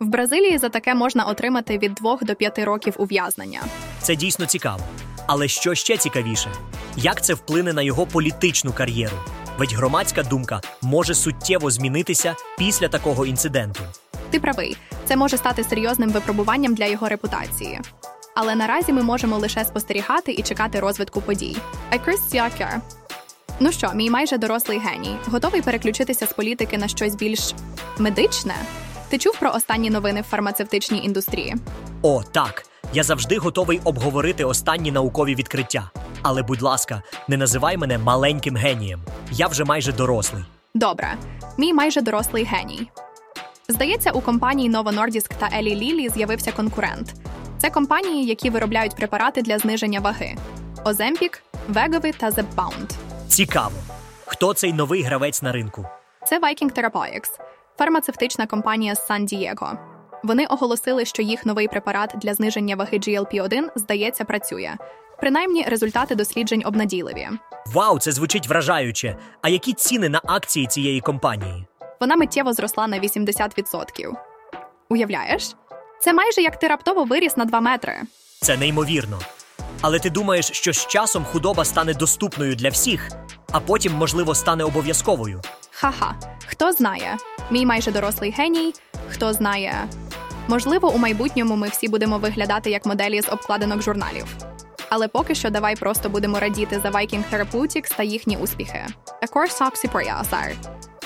В 0.00 0.06
Бразилії 0.06 0.58
за 0.58 0.68
таке 0.68 0.94
можна 0.94 1.24
отримати 1.24 1.78
від 1.78 1.94
2 1.94 2.18
до 2.22 2.34
5 2.34 2.58
років 2.58 2.94
ув'язнення. 2.98 3.60
Це 4.00 4.16
дійсно 4.16 4.46
цікаво. 4.46 4.82
Але 5.28 5.48
що 5.48 5.74
ще 5.74 5.96
цікавіше, 5.96 6.52
як 6.96 7.24
це 7.24 7.34
вплине 7.34 7.72
на 7.72 7.82
його 7.82 8.06
політичну 8.06 8.72
кар'єру? 8.72 9.16
Ведь 9.58 9.72
громадська 9.72 10.22
думка 10.22 10.60
може 10.82 11.14
суттєво 11.14 11.70
змінитися 11.70 12.34
після 12.58 12.88
такого 12.88 13.26
інциденту. 13.26 13.80
Ти 14.30 14.40
правий, 14.40 14.76
це 15.04 15.16
може 15.16 15.36
стати 15.36 15.64
серйозним 15.64 16.10
випробуванням 16.10 16.74
для 16.74 16.86
його 16.86 17.08
репутації. 17.08 17.80
Але 18.34 18.54
наразі 18.54 18.92
ми 18.92 19.02
можемо 19.02 19.38
лише 19.38 19.64
спостерігати 19.64 20.32
і 20.32 20.42
чекати 20.42 20.80
розвитку 20.80 21.20
подій. 21.20 21.56
Chris 21.92 22.18
Siaker. 22.32 22.80
Ну 23.60 23.72
що, 23.72 23.90
мій 23.94 24.10
майже 24.10 24.38
дорослий 24.38 24.78
геній, 24.78 25.16
готовий 25.26 25.62
переключитися 25.62 26.26
з 26.26 26.32
політики 26.32 26.78
на 26.78 26.88
щось 26.88 27.14
більш 27.14 27.54
медичне? 27.98 28.54
Ти 29.08 29.18
чув 29.18 29.38
про 29.38 29.50
останні 29.50 29.90
новини 29.90 30.20
в 30.20 30.30
фармацевтичній 30.30 31.04
індустрії? 31.04 31.56
О, 32.02 32.22
так. 32.32 32.64
Я 32.92 33.02
завжди 33.02 33.38
готовий 33.38 33.80
обговорити 33.84 34.44
останні 34.44 34.92
наукові 34.92 35.34
відкриття. 35.34 35.90
Але, 36.22 36.42
будь 36.42 36.62
ласка, 36.62 37.02
не 37.28 37.36
називай 37.36 37.76
мене 37.76 37.98
маленьким 37.98 38.56
генієм. 38.56 39.00
Я 39.30 39.46
вже 39.46 39.64
майже 39.64 39.92
дорослий. 39.92 40.44
Добре, 40.74 41.14
мій 41.58 41.72
майже 41.72 42.00
дорослий 42.00 42.44
геній. 42.44 42.90
Здається, 43.68 44.10
у 44.10 44.20
компанії 44.20 44.70
Novo 44.70 44.94
Nordisk 44.94 45.30
та 45.38 45.46
Eli 45.48 45.76
Lilly 45.78 46.12
з'явився 46.14 46.52
конкурент. 46.52 47.14
Це 47.58 47.70
компанії, 47.70 48.26
які 48.26 48.50
виробляють 48.50 48.96
препарати 48.96 49.42
для 49.42 49.58
зниження 49.58 50.00
ваги: 50.00 50.36
Оземпік, 50.84 51.42
Вегові 51.68 52.12
та 52.12 52.30
The 52.30 52.44
Цікаво. 53.28 53.76
Хто 54.26 54.54
цей 54.54 54.72
новий 54.72 55.02
гравець 55.02 55.42
на 55.42 55.52
ринку? 55.52 55.84
Це 56.26 56.40
Viking 56.40 56.72
Therapeutics, 56.72 57.30
фармацевтична 57.78 58.46
компанія 58.46 58.94
з 58.94 59.06
Сан-Дієго. 59.06 59.97
Вони 60.22 60.46
оголосили, 60.46 61.04
що 61.04 61.22
їх 61.22 61.46
новий 61.46 61.68
препарат 61.68 62.14
для 62.16 62.34
зниження 62.34 62.76
ваги 62.76 62.98
GLP-1, 62.98 63.62
здається, 63.74 64.24
працює. 64.24 64.74
Принаймні, 65.20 65.64
результати 65.68 66.14
досліджень 66.14 66.62
обнадійливі. 66.66 67.28
Вау, 67.66 67.98
це 67.98 68.12
звучить 68.12 68.48
вражаюче. 68.48 69.16
А 69.42 69.48
які 69.48 69.72
ціни 69.72 70.08
на 70.08 70.20
акції 70.24 70.66
цієї 70.66 71.00
компанії? 71.00 71.64
Вона 72.00 72.16
миттєво 72.16 72.52
зросла 72.52 72.86
на 72.86 73.00
80%. 73.00 74.12
Уявляєш? 74.88 75.54
Це 76.00 76.12
майже 76.12 76.40
як 76.42 76.58
ти 76.58 76.68
раптово 76.68 77.04
виріс 77.04 77.36
на 77.36 77.44
2 77.44 77.60
метри. 77.60 77.94
Це 78.40 78.56
неймовірно. 78.56 79.18
Але 79.80 79.98
ти 79.98 80.10
думаєш, 80.10 80.50
що 80.52 80.72
з 80.72 80.86
часом 80.86 81.24
худоба 81.24 81.64
стане 81.64 81.94
доступною 81.94 82.54
для 82.56 82.68
всіх, 82.68 83.08
а 83.52 83.60
потім, 83.60 83.92
можливо, 83.92 84.34
стане 84.34 84.64
обов'язковою. 84.64 85.40
Ха-ха, 85.70 86.14
хто 86.46 86.72
знає? 86.72 87.16
Мій 87.50 87.66
майже 87.66 87.90
дорослий 87.90 88.30
геній, 88.30 88.72
хто 89.10 89.32
знає. 89.32 89.88
Можливо, 90.48 90.90
у 90.90 90.98
майбутньому 90.98 91.56
ми 91.56 91.68
всі 91.68 91.88
будемо 91.88 92.18
виглядати 92.18 92.70
як 92.70 92.86
моделі 92.86 93.22
з 93.22 93.28
обкладинок 93.28 93.82
журналів. 93.82 94.26
Але 94.88 95.08
поки 95.08 95.34
що 95.34 95.50
давай 95.50 95.76
просто 95.76 96.08
будемо 96.08 96.40
радіти 96.40 96.80
за 96.82 96.90
Viking 96.90 97.22
Therapeutics 97.32 97.96
та 97.96 98.02
їхні 98.02 98.36
успіхи. 98.36 98.86
Course 99.32 99.58
Soxy 99.60 99.92
Sir. 100.30 100.54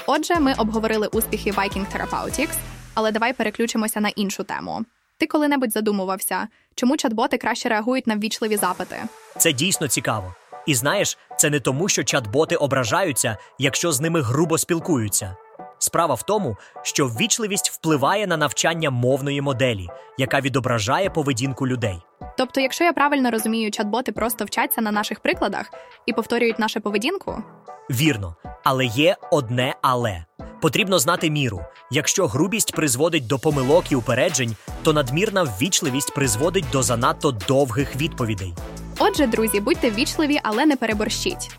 Отже, 0.07 0.41
ми 0.41 0.55
обговорили 0.59 1.07
успіхи 1.07 1.51
Viking 1.51 1.87
Therapeutics, 1.97 2.55
але 2.95 3.13
давай 3.13 3.33
переключимося 3.33 4.01
на 4.01 4.09
іншу 4.09 4.45
тему. 4.45 4.85
Ти 5.19 5.27
коли-небудь 5.27 5.73
задумувався, 5.73 6.49
чому 6.75 6.95
чат-боти 6.95 7.39
краще 7.39 7.69
реагують 7.69 8.07
на 8.07 8.17
ввічливі 8.17 8.57
запити? 8.57 8.97
Це 9.39 9.53
дійсно 9.53 9.89
цікаво. 9.89 10.35
І 10.67 10.75
знаєш, 10.75 11.19
це 11.39 11.51
не 11.51 11.61
тому, 11.61 11.89
що 11.89 12.03
чат-боти 12.03 12.57
ображаються, 12.57 13.37
якщо 13.59 13.93
з 13.93 14.01
ними 14.01 14.21
грубо 14.21 14.59
спілкуються. 14.59 15.37
Справа 15.83 16.15
в 16.15 16.23
тому, 16.23 16.57
що 16.83 17.07
ввічливість 17.07 17.71
впливає 17.71 18.27
на 18.27 18.37
навчання 18.37 18.91
мовної 18.91 19.41
моделі, 19.41 19.89
яка 20.19 20.41
відображає 20.41 21.11
поведінку 21.11 21.69
людей. 21.69 21.99
Тобто, 22.39 22.61
якщо 22.61 22.85
я 22.85 22.93
правильно 22.93 23.31
розумію, 23.31 23.71
чат-боти 23.71 24.13
просто 24.13 24.45
вчаться 24.45 24.81
на 24.81 24.93
наших 24.93 25.21
прикладах 25.21 25.71
і 26.07 26.13
повторюють 26.13 26.59
нашу 26.59 26.81
поведінку? 26.81 27.43
Вірно, 27.91 28.37
але 28.65 28.85
є 28.85 29.17
одне 29.31 29.75
але. 29.83 30.25
Потрібно 30.61 30.99
знати 30.99 31.31
міру. 31.31 31.65
Якщо 31.91 32.27
грубість 32.27 32.73
призводить 32.73 33.27
до 33.27 33.39
помилок 33.39 33.93
і 33.93 33.97
упереджень, 33.97 34.57
то 34.83 34.93
надмірна 34.93 35.43
ввічливість 35.43 36.15
призводить 36.15 36.67
до 36.73 36.83
занадто 36.83 37.31
довгих 37.33 37.97
відповідей. 37.97 38.55
Отже, 38.99 39.27
друзі, 39.27 39.61
будьте 39.61 39.91
ввічливі, 39.91 40.41
але 40.43 40.67
не 40.67 40.77
переборщіть. 40.77 41.51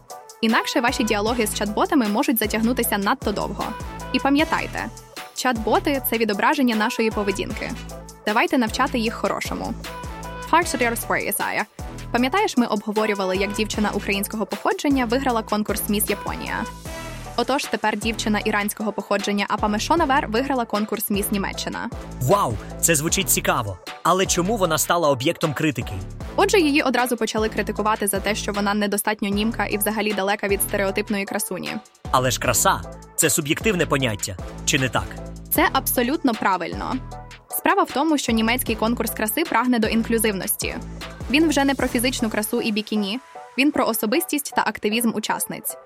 Інакше 0.42 0.82
ваші 0.82 1.04
діалоги 1.04 1.48
з 1.48 1.62
чат-ботами 1.62 2.10
можуть 2.10 2.40
затягнутися 2.40 2.98
надто 2.98 3.32
довго. 3.32 3.64
І 4.14 4.20
пам'ятайте, 4.20 4.86
чат-боти 5.36 6.02
це 6.10 6.18
відображення 6.18 6.76
нашої 6.76 7.12
поведінки. 7.12 7.72
Давайте 8.26 8.58
навчати 8.58 9.00
їх 9.00 9.14
хорошому. 9.14 9.74
Isaiah. 11.32 11.66
Пам'ятаєш, 12.12 12.58
ми 12.58 12.66
обговорювали, 12.66 13.38
як 13.38 13.54
дівчина 13.54 13.92
українського 13.94 14.46
походження 14.46 15.06
виграла 15.06 15.44
конкурс 15.44 15.90
Міс 15.90 16.10
Японія. 16.10 16.66
Отож, 17.38 17.66
тепер 17.66 17.98
дівчина 17.98 18.40
іранського 18.40 18.92
походження 18.92 19.46
Апаме 19.50 19.80
Шонавер 19.80 20.28
виграла 20.28 20.66
конкурс 20.66 21.10
Міс 21.10 21.32
Німеччина. 21.32 21.90
Вау, 22.22 22.54
це 22.82 22.96
звучить 22.96 23.30
цікаво. 23.30 23.78
Але 24.04 24.26
чому 24.26 24.58
вона 24.58 24.78
стала 24.78 25.10
об'єктом 25.10 25.54
критики? 25.54 25.94
Отже, 26.36 26.60
її 26.60 26.82
одразу 26.82 27.18
почали 27.18 27.50
критикувати 27.50 28.08
за 28.08 28.20
те, 28.20 28.36
що 28.36 28.52
вона 28.52 28.74
недостатньо 28.74 29.30
німка 29.30 29.66
і 29.66 29.78
взагалі 29.78 30.14
далека 30.14 30.48
від 30.48 30.62
стереотипної 30.62 31.26
красуні. 31.26 31.76
Але 32.12 32.32
ж 32.32 32.40
краса 32.40 32.82
це 33.16 33.30
суб'єктивне 33.30 33.86
поняття, 33.86 34.38
чи 34.66 34.80
не 34.80 34.90
так? 34.90 35.08
Це 35.52 35.70
абсолютно 35.74 36.34
правильно. 36.34 36.96
Справа 37.50 37.84
в 37.84 37.92
тому, 37.92 38.18
що 38.18 38.32
німецький 38.32 38.76
конкурс 38.76 39.12
краси 39.12 39.44
прагне 39.44 39.80
до 39.80 39.88
інклюзивності. 39.88 40.76
Він 41.32 41.50
вже 41.50 41.66
не 41.66 41.76
про 41.76 41.88
фізичну 41.88 42.30
красу 42.30 42.62
і 42.62 42.72
бікіні, 42.72 43.20
він 43.58 43.72
про 43.72 43.88
особистість 43.88 44.54
та 44.56 44.64
активізм 44.66 45.12
учасниць. 45.16 45.78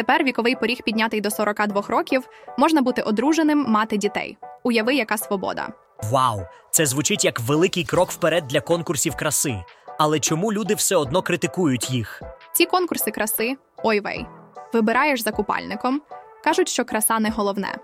Тепер 0.00 0.24
віковий 0.24 0.56
поріг 0.56 0.82
піднятий 0.82 1.20
до 1.20 1.30
42 1.30 1.82
років, 1.88 2.28
можна 2.58 2.82
бути 2.82 3.02
одруженим, 3.02 3.64
мати 3.68 3.96
дітей. 3.96 4.38
Уяви, 4.62 4.94
яка 4.94 5.16
свобода. 5.16 5.68
Вау, 6.02 6.40
це 6.70 6.86
звучить 6.86 7.24
як 7.24 7.40
великий 7.40 7.84
крок 7.84 8.10
вперед 8.10 8.46
для 8.46 8.60
конкурсів 8.60 9.16
краси. 9.16 9.64
Але 9.98 10.20
чому 10.20 10.52
люди 10.52 10.74
все 10.74 10.96
одно 10.96 11.22
критикують 11.22 11.90
їх? 11.90 12.22
Ці 12.52 12.66
конкурси 12.66 13.10
краси 13.10 13.56
ойвей. 13.84 14.26
Вибираєш 14.72 15.22
за 15.22 15.32
купальником, 15.32 16.02
кажуть, 16.44 16.68
що 16.68 16.84
краса 16.84 17.18
не 17.18 17.30
головне. 17.30 17.78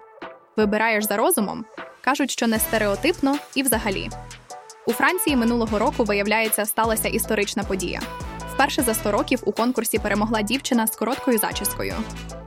Вибираєш 0.56 1.04
за 1.04 1.16
розумом, 1.16 1.64
кажуть, 2.00 2.30
що 2.30 2.46
не 2.46 2.58
стереотипно 2.58 3.37
і 3.54 3.62
взагалі. 3.62 4.11
У 4.87 4.92
Франції 4.92 5.37
минулого 5.37 5.78
року, 5.78 6.04
виявляється, 6.04 6.66
сталася 6.66 7.08
історична 7.08 7.64
подія. 7.64 8.00
Вперше 8.56 8.82
за 8.82 8.94
100 8.94 9.10
років 9.12 9.42
у 9.44 9.52
конкурсі 9.52 9.98
перемогла 9.98 10.42
дівчина 10.42 10.86
з 10.86 10.96
короткою 10.96 11.38
зачіскою. 11.38 11.94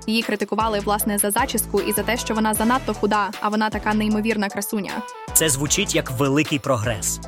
Її 0.07 0.21
критикували 0.23 0.79
власне 0.79 1.17
за 1.17 1.31
зачіску 1.31 1.81
і 1.81 1.93
за 1.93 2.03
те, 2.03 2.17
що 2.17 2.33
вона 2.33 2.53
занадто 2.53 2.93
худа, 2.93 3.31
а 3.41 3.49
вона 3.49 3.69
така 3.69 3.93
неймовірна 3.93 4.49
красуня. 4.49 4.91
Це 5.33 5.49
звучить 5.49 5.95
як 5.95 6.11
великий 6.11 6.59
прогрес. 6.59 7.19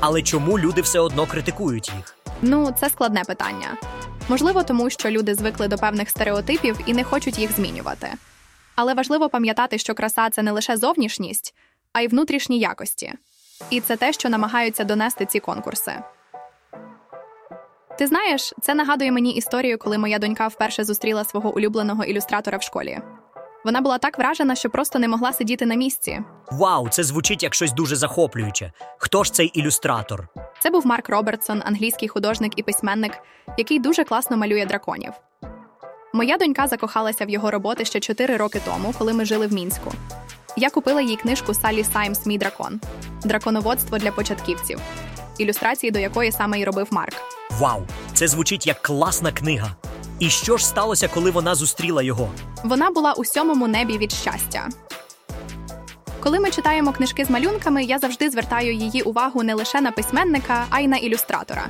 Але 0.00 0.22
чому 0.22 0.58
люди 0.58 0.80
все 0.80 1.00
одно 1.00 1.26
критикують 1.26 1.92
їх? 1.96 2.16
Ну, 2.42 2.74
це 2.80 2.90
складне 2.90 3.22
питання. 3.24 3.76
Можливо, 4.28 4.62
тому 4.62 4.90
що 4.90 5.10
люди 5.10 5.34
звикли 5.34 5.68
до 5.68 5.76
певних 5.76 6.10
стереотипів 6.10 6.78
і 6.86 6.94
не 6.94 7.04
хочуть 7.04 7.38
їх 7.38 7.52
змінювати. 7.52 8.08
Але 8.74 8.94
важливо 8.94 9.28
пам'ятати, 9.28 9.78
що 9.78 9.94
краса 9.94 10.30
це 10.30 10.42
не 10.42 10.50
лише 10.52 10.76
зовнішність, 10.76 11.54
а 11.92 12.00
й 12.00 12.08
внутрішні 12.08 12.58
якості. 12.58 13.12
І 13.70 13.80
це 13.80 13.96
те, 13.96 14.12
що 14.12 14.28
намагаються 14.28 14.84
донести 14.84 15.26
ці 15.26 15.40
конкурси. 15.40 15.92
Ти 18.00 18.06
знаєш, 18.06 18.54
це 18.60 18.74
нагадує 18.74 19.12
мені 19.12 19.32
історію, 19.32 19.78
коли 19.78 19.98
моя 19.98 20.18
донька 20.18 20.46
вперше 20.46 20.84
зустріла 20.84 21.24
свого 21.24 21.54
улюбленого 21.56 22.04
ілюстратора 22.04 22.58
в 22.58 22.62
школі. 22.62 22.98
Вона 23.64 23.80
була 23.80 23.98
так 23.98 24.18
вражена, 24.18 24.54
що 24.54 24.70
просто 24.70 24.98
не 24.98 25.08
могла 25.08 25.32
сидіти 25.32 25.66
на 25.66 25.74
місці. 25.74 26.20
Вау, 26.50 26.88
це 26.88 27.04
звучить 27.04 27.42
як 27.42 27.54
щось 27.54 27.72
дуже 27.72 27.96
захоплююче. 27.96 28.72
Хто 28.98 29.24
ж 29.24 29.32
цей 29.32 29.46
ілюстратор? 29.46 30.28
Це 30.60 30.70
був 30.70 30.86
Марк 30.86 31.08
Робертсон, 31.08 31.62
англійський 31.64 32.08
художник 32.08 32.52
і 32.56 32.62
письменник, 32.62 33.12
який 33.58 33.78
дуже 33.78 34.04
класно 34.04 34.36
малює 34.36 34.66
драконів. 34.66 35.12
Моя 36.12 36.38
донька 36.38 36.66
закохалася 36.66 37.24
в 37.24 37.30
його 37.30 37.50
роботи 37.50 37.84
ще 37.84 38.00
4 38.00 38.36
роки 38.36 38.60
тому, 38.64 38.94
коли 38.98 39.12
ми 39.12 39.24
жили 39.24 39.46
в 39.46 39.52
мінську. 39.52 39.92
Я 40.56 40.70
купила 40.70 41.00
їй 41.00 41.16
книжку 41.16 41.54
Салі 41.54 41.84
Саймс 41.84 42.26
Мій 42.26 42.38
дракон 42.38 42.80
драконоводство 43.24 43.98
для 43.98 44.12
початківців, 44.12 44.80
ілюстрації 45.38 45.90
до 45.90 45.98
якої 45.98 46.32
саме 46.32 46.60
й 46.60 46.64
робив 46.64 46.88
Марк. 46.90 47.39
Вау, 47.60 47.82
це 48.14 48.28
звучить 48.28 48.66
як 48.66 48.82
класна 48.82 49.32
книга. 49.32 49.76
І 50.18 50.30
що 50.30 50.56
ж 50.56 50.66
сталося, 50.66 51.08
коли 51.08 51.30
вона 51.30 51.54
зустріла 51.54 52.02
його? 52.02 52.28
Вона 52.64 52.90
була 52.90 53.12
у 53.12 53.24
сьомому 53.24 53.68
небі 53.68 53.98
від 53.98 54.12
щастя. 54.12 54.68
Коли 56.20 56.40
ми 56.40 56.50
читаємо 56.50 56.92
книжки 56.92 57.24
з 57.24 57.30
малюнками, 57.30 57.84
я 57.84 57.98
завжди 57.98 58.30
звертаю 58.30 58.74
її 58.74 59.02
увагу 59.02 59.42
не 59.42 59.54
лише 59.54 59.80
на 59.80 59.92
письменника, 59.92 60.66
а 60.70 60.80
й 60.80 60.88
на 60.88 60.96
ілюстратора. 60.96 61.66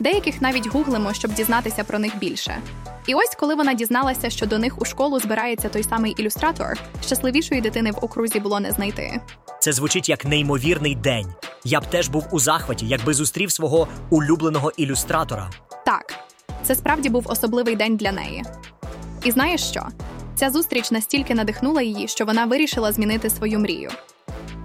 Деяких 0.00 0.42
навіть 0.42 0.66
гуглимо, 0.66 1.12
щоб 1.12 1.34
дізнатися 1.34 1.84
про 1.84 1.98
них 1.98 2.18
більше. 2.18 2.58
І 3.06 3.14
ось 3.14 3.34
коли 3.38 3.54
вона 3.54 3.74
дізналася, 3.74 4.30
що 4.30 4.46
до 4.46 4.58
них 4.58 4.82
у 4.82 4.84
школу 4.84 5.20
збирається 5.20 5.68
той 5.68 5.82
самий 5.82 6.12
ілюстратор, 6.12 6.78
щасливішої 7.06 7.60
дитини 7.60 7.90
в 7.90 8.04
окрузі 8.04 8.40
було 8.40 8.60
не 8.60 8.70
знайти. 8.70 9.20
Це 9.60 9.72
звучить 9.72 10.08
як 10.08 10.24
неймовірний 10.24 10.94
день. 10.94 11.34
Я 11.64 11.80
б 11.80 11.86
теж 11.86 12.08
був 12.08 12.26
у 12.30 12.38
захваті, 12.38 12.86
якби 12.86 13.14
зустрів 13.14 13.52
свого 13.52 13.88
улюбленого 14.10 14.72
ілюстратора. 14.76 15.50
Так, 15.86 16.14
це 16.62 16.74
справді 16.74 17.08
був 17.08 17.26
особливий 17.28 17.76
день 17.76 17.96
для 17.96 18.12
неї. 18.12 18.44
І 19.24 19.30
знаєш 19.30 19.64
що? 19.64 19.86
Ця 20.34 20.50
зустріч 20.50 20.90
настільки 20.90 21.34
надихнула 21.34 21.82
її, 21.82 22.08
що 22.08 22.24
вона 22.24 22.46
вирішила 22.46 22.92
змінити 22.92 23.30
свою 23.30 23.58
мрію. 23.58 23.90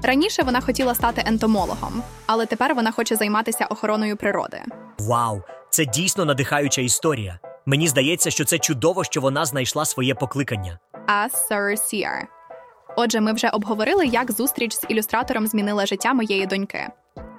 Раніше 0.04 0.44
вона 0.44 0.62
хотіла 0.62 0.96
стати 0.96 1.24
ентомологом, 1.25 2.04
але 2.25 2.46
тепер 2.46 2.75
вона 2.75 2.92
хоче 2.92 3.16
займатися 3.16 3.66
охороною 3.66 4.18
природи. 4.18 4.62
Вау, 5.00 5.42
це 5.70 5.86
дійсно 5.86 6.25
надихаюча 6.25 6.82
історія. 6.82 7.39
Мені 7.66 7.88
здається, 7.88 8.32
що 8.32 8.46
це 8.46 8.60
чудово, 8.60 9.04
що 9.04 9.22
вона 9.22 9.46
знайшла 9.46 9.86
своє 9.86 10.16
покликання. 10.16 10.80
А 11.08 11.27
Sir 11.27 11.77
Отже, 13.00 13.22
ми 13.22 13.34
вже 13.34 13.50
обговорили, 13.50 14.06
як 14.06 14.32
зустріч 14.32 14.74
з 14.74 14.86
ілюстратором 14.89 15.48
змінила 15.48 15.86
життя 15.86 16.13
моєї 16.13 16.46
доньки. 16.46 16.88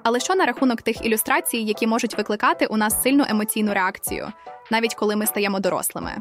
Але 0.03 0.19
що 0.19 0.35
на 0.35 0.45
рахунок 0.45 0.81
тих 0.81 1.05
ілюстрацій, 1.05 1.57
які 1.57 1.87
можуть 1.87 2.17
викликати 2.17 2.65
у 2.65 2.77
нас 2.77 3.03
сильну 3.03 3.25
емоційну 3.29 3.73
реакцію, 3.73 4.27
навіть 4.71 4.95
коли 4.95 5.15
ми 5.15 5.25
стаємо 5.25 5.59
дорослими? 5.59 6.11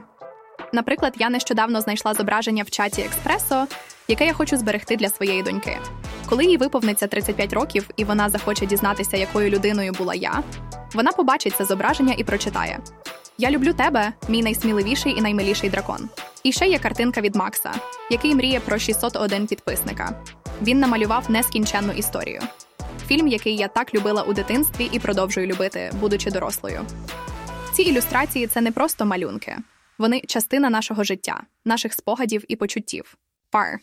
Наприклад, 0.72 1.14
я 1.18 1.30
нещодавно 1.30 1.80
знайшла 1.80 2.14
зображення 2.14 2.62
в 2.62 2.70
чаті 2.70 3.02
Експресо, 3.02 3.66
яке 4.08 4.26
я 4.26 4.32
хочу 4.32 4.56
зберегти 4.56 4.96
для 4.96 5.08
своєї 5.08 5.42
доньки. 5.42 5.78
Коли 6.28 6.44
їй 6.44 6.56
виповниться 6.56 7.06
35 7.06 7.52
років 7.52 7.90
і 7.96 8.04
вона 8.04 8.28
захоче 8.28 8.66
дізнатися, 8.66 9.16
якою 9.16 9.50
людиною 9.50 9.92
була 9.92 10.14
я, 10.14 10.42
вона 10.94 11.12
побачить 11.12 11.54
це 11.56 11.64
зображення 11.64 12.14
і 12.18 12.24
прочитає: 12.24 12.78
Я 13.40 13.50
люблю 13.50 13.72
тебе, 13.72 14.12
мій 14.28 14.42
найсміливіший 14.42 15.18
і 15.18 15.20
наймиліший 15.20 15.70
дракон. 15.70 16.08
І 16.42 16.52
ще 16.52 16.66
є 16.66 16.78
картинка 16.78 17.20
від 17.20 17.36
Макса, 17.36 17.72
який 18.10 18.34
мріє 18.34 18.60
про 18.60 18.78
601 18.78 19.46
підписника. 19.46 20.24
Він 20.62 20.80
намалював 20.80 21.30
нескінченну 21.30 21.92
історію. 21.92 22.40
Фільм, 23.06 23.28
який 23.28 23.56
я 23.56 23.68
так 23.68 23.94
любила 23.94 24.22
у 24.22 24.32
дитинстві 24.32 24.88
і 24.92 24.98
продовжую 24.98 25.46
любити, 25.46 25.90
будучи 26.00 26.30
дорослою. 26.30 26.86
Ці 27.72 27.82
ілюстрації 27.82 28.46
це 28.46 28.60
не 28.60 28.72
просто 28.72 29.04
малюнки, 29.04 29.56
вони 29.98 30.20
частина 30.20 30.70
нашого 30.70 31.04
життя, 31.04 31.42
наших 31.64 31.92
спогадів 31.92 32.44
і 32.48 32.56
почуттів. 32.56 33.16
Пар. 33.50 33.78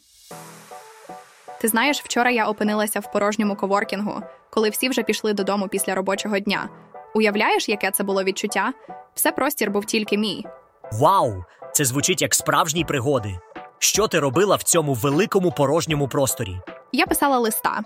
Ти 1.62 1.68
знаєш, 1.68 2.02
вчора 2.02 2.32
я 2.32 2.48
опинилася 2.48 3.00
в 3.00 3.12
порожньому 3.12 3.56
коворкінгу, 3.56 4.22
коли 4.50 4.70
всі 4.70 4.90
вже 4.90 5.04
пішли 5.04 5.34
додому 5.34 5.68
після 5.68 5.96
робочого 5.96 6.40
дня. 6.40 6.70
Уявляєш, 7.16 7.70
яке 7.70 7.92
це 7.92 8.04
було 8.04 8.24
відчуття? 8.24 8.74
Все 9.14 9.32
простір 9.32 9.72
був 9.72 9.86
тільки 9.86 10.18
мій. 10.18 10.46
Вау! 10.92 11.44
Це 11.74 11.86
звучить 11.86 12.22
як 12.22 12.36
справжні 12.36 12.86
пригоди. 12.86 13.40
Що 13.80 14.08
ти 14.08 14.20
робила 14.20 14.56
в 14.56 14.64
цьому 14.64 14.94
великому 14.94 15.52
порожньому 15.52 16.08
просторі? 16.08 16.60
Я 16.92 17.06
писала 17.06 17.40
листа, 17.40 17.82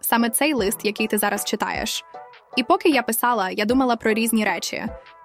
саме 0.00 0.30
цей 0.30 0.54
лист, 0.54 0.78
який 0.84 1.06
ти 1.06 1.18
зараз 1.18 1.44
читаєш. 1.44 2.04
І 2.56 2.62
поки 2.62 2.88
я 2.88 3.02
писала, 3.02 3.50
я 3.50 3.64
думала 3.64 3.96
про 3.96 4.12
різні 4.12 4.44
речі, 4.44 4.84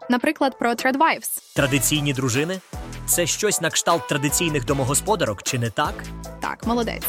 наприклад, 0.09 0.59
про 0.59 0.71
Threadwives. 0.71 1.55
Традиційні 1.55 2.13
дружини? 2.13 2.59
Це 3.05 3.27
щось 3.27 3.61
на 3.61 3.69
кшталт 3.69 4.07
традиційних 4.07 4.65
домогосподарок, 4.65 5.43
чи 5.43 5.59
не 5.59 5.69
так? 5.69 5.93
Так, 6.39 6.67
молодець. 6.67 7.07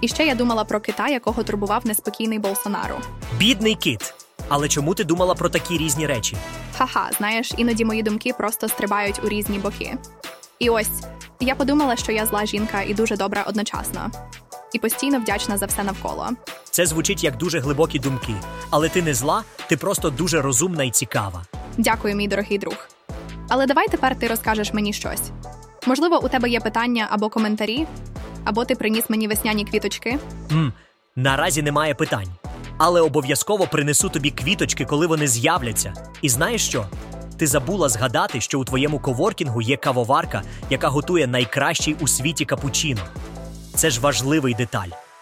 І 0.00 0.08
ще 0.08 0.26
я 0.26 0.34
думала 0.34 0.64
про 0.64 0.80
кита, 0.80 1.08
якого 1.08 1.42
турбував 1.42 1.86
неспокійний 1.86 2.38
Болсонару. 2.38 2.94
Бідний 3.38 3.74
кит. 3.74 4.14
Але 4.48 4.68
чому 4.68 4.94
ти 4.94 5.04
думала 5.04 5.34
про 5.34 5.48
такі 5.48 5.78
різні 5.78 6.06
речі? 6.06 6.36
Ха-ха, 6.78 7.10
знаєш, 7.18 7.52
іноді 7.56 7.84
мої 7.84 8.02
думки 8.02 8.32
просто 8.38 8.68
стрибають 8.68 9.20
у 9.24 9.28
різні 9.28 9.58
боки. 9.58 9.94
І 10.58 10.70
ось 10.70 10.90
я 11.40 11.54
подумала, 11.54 11.96
що 11.96 12.12
я 12.12 12.26
зла 12.26 12.46
жінка 12.46 12.82
і 12.82 12.94
дуже 12.94 13.16
добра 13.16 13.44
одночасно, 13.48 14.10
і 14.72 14.78
постійно 14.78 15.18
вдячна 15.20 15.56
за 15.58 15.66
все 15.66 15.84
навколо. 15.84 16.28
Це 16.70 16.86
звучить 16.86 17.24
як 17.24 17.36
дуже 17.36 17.60
глибокі 17.60 17.98
думки. 17.98 18.34
Але 18.70 18.88
ти 18.88 19.02
не 19.02 19.14
зла, 19.14 19.42
ти 19.66 19.76
просто 19.76 20.10
дуже 20.10 20.42
розумна 20.42 20.84
і 20.84 20.90
цікава. 20.90 21.42
Дякую, 21.76 22.16
мій 22.16 22.28
дорогий 22.28 22.58
друг. 22.58 22.74
Але 23.48 23.66
давай 23.66 23.88
тепер 23.88 24.18
ти 24.18 24.28
розкажеш 24.28 24.72
мені 24.72 24.92
щось. 24.92 25.22
Можливо, 25.86 26.20
у 26.24 26.28
тебе 26.28 26.48
є 26.50 26.60
питання 26.60 27.06
або 27.10 27.28
коментарі, 27.28 27.86
або 28.44 28.64
ти 28.64 28.74
приніс 28.74 29.04
мені 29.10 29.28
весняні 29.28 29.64
квіточки. 29.64 30.18
М, 30.52 30.72
наразі 31.16 31.62
немає 31.62 31.94
питань. 31.94 32.28
Але 32.78 33.00
обов'язково 33.00 33.66
принесу 33.66 34.08
тобі 34.08 34.30
квіточки, 34.30 34.84
коли 34.84 35.06
вони 35.06 35.28
з'являться. 35.28 35.92
І 36.22 36.28
знаєш 36.28 36.66
що? 36.66 36.86
Ти 37.38 37.46
забула 37.46 37.88
згадати, 37.88 38.40
що 38.40 38.60
у 38.60 38.64
твоєму 38.64 38.98
коворкінгу 38.98 39.62
є 39.62 39.76
кавоварка, 39.76 40.42
яка 40.70 40.88
готує 40.88 41.26
найкращий 41.26 41.96
у 42.00 42.08
світі 42.08 42.44
капучино. 42.44 43.00
Це 43.74 43.90
ж 43.90 44.00
важливий 44.00 44.54
деталь. 44.54 45.07